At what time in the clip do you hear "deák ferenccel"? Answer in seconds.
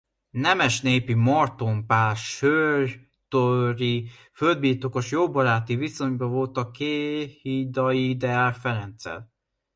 8.17-9.31